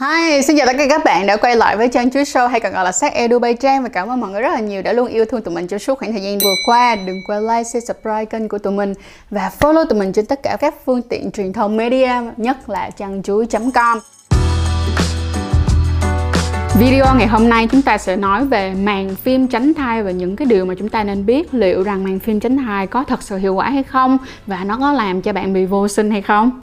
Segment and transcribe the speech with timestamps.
[0.00, 2.60] Hi, xin chào tất cả các bạn đã quay lại với Trang Chuối Show hay
[2.60, 4.82] còn gọi là Sắc Edu Bay Trang và cảm ơn mọi người rất là nhiều
[4.82, 6.96] đã luôn yêu thương tụi mình trong suốt khoảng thời gian vừa qua.
[7.06, 8.94] Đừng quên like, share, subscribe kênh của tụi mình
[9.30, 12.90] và follow tụi mình trên tất cả các phương tiện truyền thông media, nhất là
[12.90, 13.98] trang chuối.com.
[16.78, 20.36] Video ngày hôm nay chúng ta sẽ nói về màn phim tránh thai và những
[20.36, 23.22] cái điều mà chúng ta nên biết liệu rằng màn phim tránh thai có thật
[23.22, 26.22] sự hiệu quả hay không và nó có làm cho bạn bị vô sinh hay
[26.22, 26.60] không.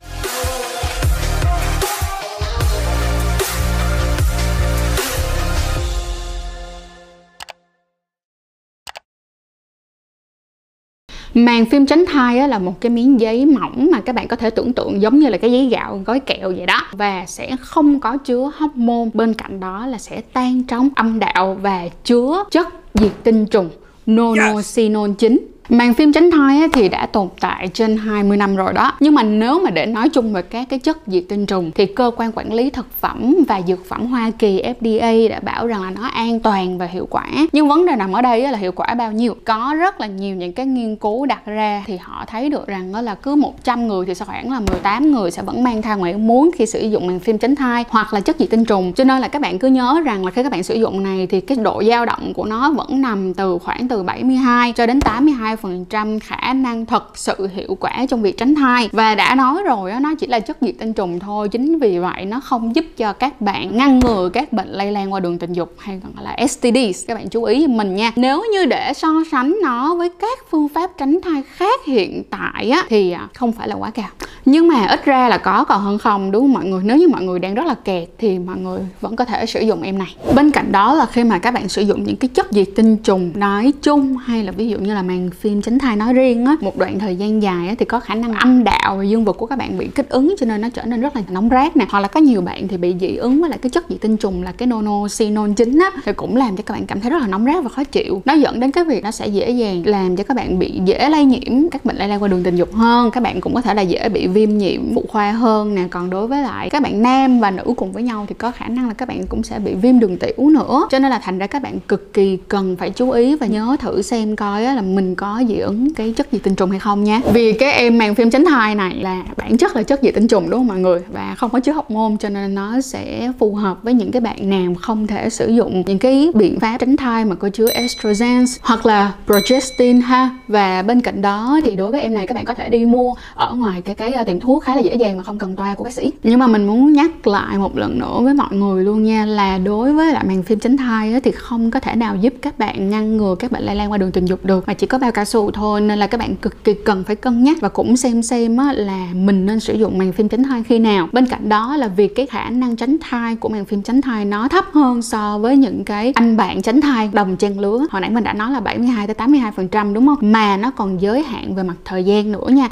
[11.46, 14.36] Màng phim tránh thai á, là một cái miếng giấy mỏng mà các bạn có
[14.36, 16.82] thể tưởng tượng giống như là cái giấy gạo gói kẹo vậy đó.
[16.92, 19.10] Và sẽ không có chứa hormone.
[19.14, 23.70] Bên cạnh đó là sẽ tan trong âm đạo và chứa chất diệt tinh trùng
[24.08, 25.38] nonoxynol chính
[25.70, 28.92] Màn phim tránh thai thì đã tồn tại trên 20 năm rồi đó.
[29.00, 31.86] Nhưng mà nếu mà để nói chung về các cái chất diệt tinh trùng Thì
[31.86, 35.84] cơ quan quản lý thực phẩm và dược phẩm Hoa Kỳ FDA đã bảo rằng
[35.84, 37.26] là nó an toàn và hiệu quả.
[37.52, 39.36] Nhưng vấn đề nằm ở đây là hiệu quả bao nhiêu?
[39.46, 42.96] Có rất là nhiều những cái nghiên cứu đặt ra Thì họ thấy được rằng
[42.96, 46.12] là cứ 100 người thì sẽ khoảng là 18 người sẽ vẫn mang thai ngoài
[46.12, 48.94] ý muốn khi sử dụng màn phim tránh thai Hoặc là chất diệt tinh trùng.
[48.94, 51.28] Cho nên là các bạn cứ nhớ rằng là khi các bạn sử dụng này
[51.28, 55.02] thì cái độ dao động của nó vẫn nằm từ khoảng từ 72 cho đến
[55.02, 55.56] 82
[55.90, 58.90] trăm khả năng thật sự hiệu quả trong việc tránh thai.
[58.92, 62.26] Và đã nói rồi nó chỉ là chất diệt tinh trùng thôi, chính vì vậy
[62.26, 65.54] nó không giúp cho các bạn ngăn ngừa các bệnh lây lan qua đường tình
[65.54, 68.12] dục hay còn gọi là STDs các bạn chú ý giùm mình nha.
[68.16, 72.70] Nếu như để so sánh nó với các phương pháp tránh thai khác hiện tại
[72.70, 74.10] á, thì à, không phải là quá cao.
[74.46, 76.82] Nhưng mà ít ra là có còn hơn không, đúng không mọi người?
[76.84, 79.60] Nếu như mọi người đang rất là kẹt thì mọi người vẫn có thể sử
[79.60, 80.16] dụng em này.
[80.36, 82.98] Bên cạnh đó là khi mà các bạn sử dụng những cái chất diệt tinh
[82.98, 86.46] trùng nói chung hay là ví dụ như là màng phim tránh thai nói riêng
[86.46, 89.34] á, một đoạn thời gian dài thì có khả năng âm đạo và dương vật
[89.34, 91.78] của các bạn bị kích ứng cho nên nó trở nên rất là nóng rát
[91.78, 91.86] nè.
[91.90, 94.18] Hoặc là có nhiều bạn thì bị dị ứng với lại cái chất dị tinh
[94.18, 97.22] trùng là cái nonoxynol chính á, thì cũng làm cho các bạn cảm thấy rất
[97.22, 98.22] là nóng rát và khó chịu.
[98.26, 101.10] Nó dẫn đến cái việc nó sẽ dễ dàng làm cho các bạn bị dễ
[101.10, 103.12] lây nhiễm các bệnh lây lan qua đường tình dục hơn.
[103.12, 105.88] Các bạn cũng có thể là dễ bị viêm nhiễm phụ khoa hơn nè.
[105.90, 108.68] Còn đối với lại các bạn nam và nữ cùng với nhau thì có khả
[108.68, 110.88] năng là các bạn cũng sẽ bị viêm đường tiểu nữa.
[110.92, 113.76] Cho nên là thành ra các bạn cực kỳ cần phải chú ý và nhớ
[113.80, 117.04] thử xem coi là mình có dị ứng cái chất gì tinh trùng hay không
[117.04, 120.12] nha vì cái em màng phim tránh thai này là bản chất là chất dị
[120.12, 121.00] tinh trùng, đúng không mọi người?
[121.14, 124.22] Và không có chứa học môn cho nên nó sẽ phù hợp với những cái
[124.22, 127.70] bạn nào không thể sử dụng những cái biện pháp tránh thai mà có chứa
[127.70, 130.30] estrogen hoặc là progestin ha.
[130.48, 133.14] Và bên cạnh đó thì đối với em này, các bạn có thể đi mua
[133.34, 135.76] ở ngoài cái cái ờ, tiệm thuốc khá là dễ dàng mà không cần toa
[135.76, 136.12] của bác sĩ.
[136.24, 139.58] Nhưng mà mình muốn nhắc lại một lần nữa với mọi người luôn nha, là
[139.58, 142.90] đối với lại màn phim tránh thai thì không có thể nào giúp các bạn
[142.90, 145.12] ngăn ngừa các bệnh lây lan qua đường tình dục được, mà chỉ có bao
[145.12, 147.98] cao su thôi, nên là các bạn cực kỳ cần phải cân nhắc và cũng
[147.98, 151.10] xem xem là mình nên sử dụng màn phim tránh thai khi nào.
[151.12, 154.26] Bên cạnh đó là việc cái khả năng tránh thai của màn phim tránh thai
[154.26, 157.86] nó thấp hơn so với những cái anh bạn tránh thai đồng trang lứa.
[157.92, 160.32] Hồi nãy mình đã nói là 72 tới 82 phần trăm, đúng không?
[160.32, 162.70] Mà nó còn giới hạn về mặt thời gian nữa nha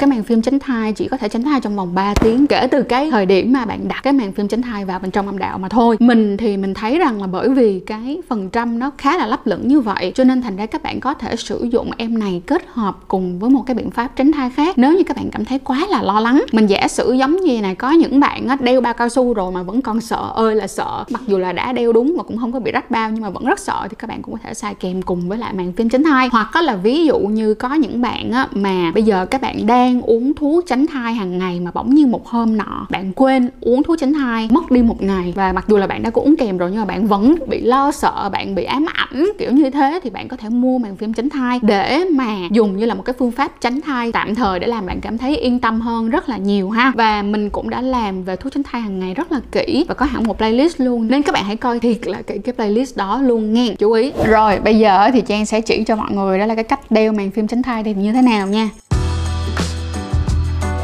[0.00, 2.66] cái màn phim tránh thai chỉ có thể tránh thai trong vòng 3 tiếng kể
[2.70, 5.26] từ cái thời điểm mà bạn đặt cái màn phim tránh thai vào bên trong
[5.26, 5.96] âm đạo mà thôi.
[6.00, 9.46] Mình thì mình thấy rằng là bởi vì cái phần trăm nó khá là lấp
[9.46, 12.42] lửng như vậy cho nên thành ra các bạn có thể sử dụng em này
[12.46, 14.78] kết hợp cùng với một cái biện pháp tránh thai khác.
[14.78, 17.60] Nếu như các bạn cảm thấy quá là lo lắng mình giả sử giống như
[17.60, 20.66] này có những bạn đeo bao cao su rồi mà vẫn còn sợ ơi là
[20.66, 23.22] sợ mặc dù là đã đeo đúng mà cũng không có bị rách bao nhưng
[23.22, 25.52] mà vẫn rất sợ thì các bạn cũng có thể xài kèm cùng với lại
[25.52, 26.28] màn phim tránh thai.
[26.32, 29.66] Hoặc có là ví dụ như có những bạn á, mà bây giờ các bạn
[29.66, 33.12] đang đang uống thuốc tránh thai hàng ngày mà bỗng nhiên một hôm nọ, bạn
[33.12, 35.32] quên uống thuốc tránh thai, mất đi một ngày.
[35.36, 37.60] Và mặc dù là bạn đã có uống kèm rồi nhưng mà bạn vẫn bị
[37.60, 40.96] lo sợ, bạn bị ám ảnh, kiểu như thế, thì bạn có thể mua màn
[40.96, 44.34] phim tránh thai để mà dùng như là một cái phương pháp tránh thai tạm
[44.34, 46.92] thời để làm bạn cảm thấy yên tâm hơn rất là nhiều ha.
[46.96, 49.94] Và mình cũng đã làm về thuốc tránh thai hàng ngày rất là kỹ và
[49.94, 51.08] có hẳn một playlist luôn.
[51.08, 54.12] Nên các bạn hãy coi thiệt là kỹ cái playlist đó luôn nghe chú ý.
[54.24, 57.12] Rồi, bây giờ thì trang sẽ chỉ cho mọi người đó là cái cách đeo
[57.12, 58.68] màn phim tránh thai thì như thế nào nha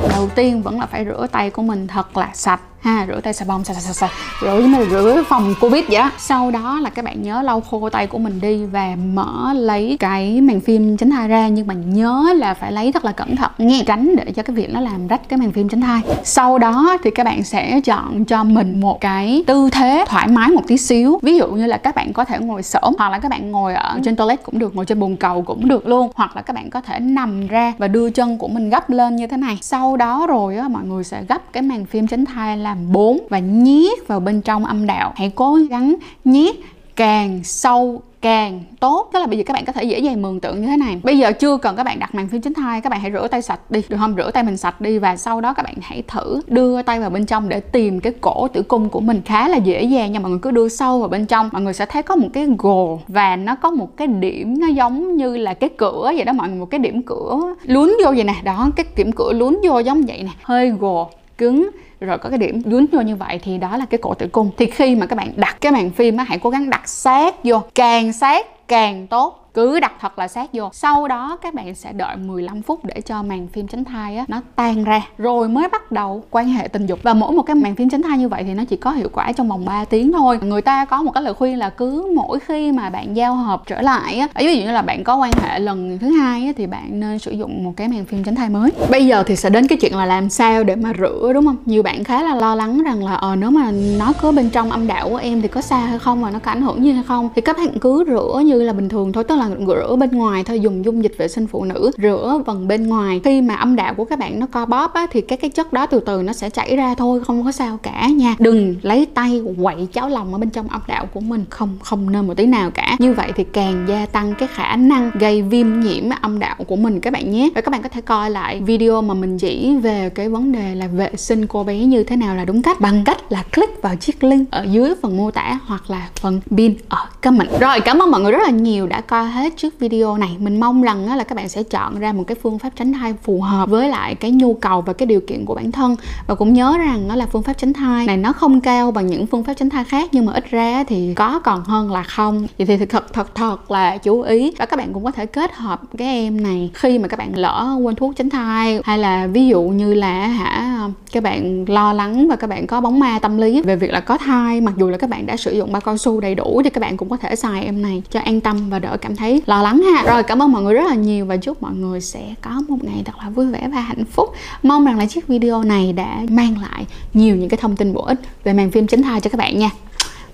[0.08, 3.32] đầu tiên vẫn là phải rửa tay của mình thật là sạch ha, rửa tay
[3.32, 4.08] xà bông xà xà xà
[4.40, 6.10] rửa giống như rửa phòng covid vậy đó.
[6.18, 9.96] Sau đó là các bạn nhớ lau khô tay của mình đi và mở lấy
[10.00, 11.48] cái màn phim tránh thai ra.
[11.48, 14.56] Nhưng mà nhớ là phải lấy thật là cẩn thận nghe tránh để cho cái
[14.56, 16.00] việc nó làm rách cái màn phim tránh thai.
[16.24, 20.50] Sau đó thì các bạn sẽ chọn cho mình một cái tư thế thoải mái
[20.50, 21.18] một tí xíu.
[21.22, 23.74] Ví dụ như là các bạn có thể ngồi xổm, hoặc là các bạn ngồi
[23.74, 26.10] ở trên toilet cũng được, ngồi trên bồn cầu cũng được luôn.
[26.14, 29.16] Hoặc là các bạn có thể nằm ra và đưa chân của mình gấp lên
[29.16, 29.58] như thế này.
[29.62, 33.18] Sau đó rồi á, mọi người sẽ gấp cái màn phim tránh thai làm 4
[33.30, 35.12] và nhét vào bên trong âm đạo.
[35.16, 35.94] Hãy cố gắng
[36.24, 36.54] nhét
[36.96, 39.10] càng sâu, càng tốt.
[39.12, 41.00] Tức là bây giờ các bạn có thể dễ dàng mường tượng như thế này.
[41.02, 43.28] Bây giờ chưa cần các bạn đặt màn phim tránh thai, các bạn hãy rửa
[43.28, 43.82] tay sạch đi.
[43.88, 44.14] Được không?
[44.16, 47.10] Rửa tay mình sạch đi và sau đó các bạn hãy thử đưa tay vào
[47.10, 49.20] bên trong để tìm cái cổ tử cung của mình.
[49.24, 51.48] Khá là dễ dàng nha, mọi người cứ đưa sâu vào bên trong.
[51.52, 54.66] Mọi người sẽ thấy có một cái gồ và nó có một cái điểm, nó
[54.66, 56.58] giống như là cái cửa vậy đó mọi người.
[56.58, 58.34] Một cái điểm cửa lún vô vậy nè.
[58.44, 60.30] Đó, cái điểm cửa lún vô giống vậy nè.
[60.42, 61.70] Hơi gồ, cứng
[62.04, 64.50] rồi có cái điểm dún vô như vậy thì đó là cái cổ tử cung.
[64.56, 67.44] Thì khi mà các bạn đặt cái màn phim á, hãy cố gắng đặt sát
[67.44, 70.70] vô, càng sát càng tốt cứ đặt thật là sát vô.
[70.72, 74.24] Sau đó các bạn sẽ đợi 15 phút để cho màn phim tránh thai á
[74.28, 75.00] nó tan ra.
[75.18, 76.98] Rồi mới bắt đầu quan hệ tình dục.
[77.02, 79.08] Và mỗi một cái màn phim tránh thai như vậy thì nó chỉ có hiệu
[79.12, 80.38] quả trong vòng 3 tiếng thôi.
[80.42, 83.62] Người ta có một cái lời khuyên là cứ mỗi khi mà bạn giao hợp
[83.66, 86.52] trở lại á ví dụ như là bạn có quan hệ lần thứ hai á,
[86.56, 88.70] thì bạn nên sử dụng một cái màn phim tránh thai mới.
[88.90, 91.56] Bây giờ thì sẽ đến cái chuyện là làm sao để mà rửa đúng không?
[91.64, 94.70] Nhiều bạn khá là lo lắng rằng là ờ nếu mà nó có bên trong
[94.70, 96.92] âm đạo của em thì có xa hay không và nó có ảnh hưởng như
[96.92, 97.28] hay không?
[97.34, 100.10] Thì các bạn cứ rửa như là bình thường thôi tức là là rửa bên
[100.10, 103.20] ngoài thôi dùng dung dịch vệ sinh phụ nữ rửa phần bên ngoài.
[103.24, 105.72] Khi mà âm đạo của các bạn nó co bóp á, thì các cái chất
[105.72, 108.36] đó từ từ nó sẽ chảy ra thôi không có sao cả nha.
[108.38, 112.12] Đừng lấy tay quậy cháo lòng ở bên trong âm đạo của mình không không
[112.12, 112.96] nên một tí nào cả.
[112.98, 116.76] Như vậy thì càng gia tăng cái khả năng gây viêm nhiễm âm đạo của
[116.76, 117.50] mình các bạn nhé.
[117.54, 120.74] Và các bạn có thể coi lại video mà mình chỉ về cái vấn đề
[120.74, 123.82] là vệ sinh cô bé như thế nào là đúng cách bằng cách là click
[123.82, 127.60] vào chiếc link ở dưới phần mô tả hoặc là phần pin ở comment.
[127.60, 130.36] Rồi cảm ơn mọi người rất là nhiều đã coi hết trước video này.
[130.38, 133.14] Mình mong rằng là các bạn sẽ chọn ra một cái phương pháp tránh thai
[133.22, 135.96] phù hợp với lại cái nhu cầu và cái điều kiện của bản thân.
[136.26, 139.06] Và cũng nhớ rằng nó là phương pháp tránh thai này nó không cao bằng
[139.06, 142.02] những phương pháp tránh thai khác, nhưng mà ít ra thì có còn hơn là
[142.02, 142.46] không.
[142.58, 145.54] Vậy thì thật thật thật là chú ý và các bạn cũng có thể kết
[145.54, 148.80] hợp cái em này khi mà các bạn lỡ quên thuốc tránh thai.
[148.84, 150.78] Hay là ví dụ như là hả,
[151.12, 154.00] các bạn lo lắng và các bạn có bóng ma tâm lý về việc là
[154.00, 156.60] có thai, mặc dù là các bạn đã sử dụng bao cao su đầy đủ
[156.64, 159.16] thì các bạn cũng có thể xài em này cho an tâm và đỡ cảm
[159.16, 160.02] thấy lo lắng ha.
[160.02, 162.76] Rồi, cảm ơn mọi người rất là nhiều và chúc mọi người sẽ có một
[162.82, 164.28] ngày thật là vui vẻ và hạnh phúc.
[164.62, 168.02] Mong rằng là chiếc video này đã mang lại nhiều những cái thông tin bổ
[168.02, 169.70] ích về màn phim chính thai cho các bạn nha.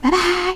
[0.03, 0.41] Bye bye!